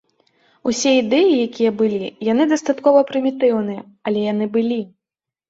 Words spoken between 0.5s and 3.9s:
Усе ідэі, якія былі, яны дастаткова прымітыўныя,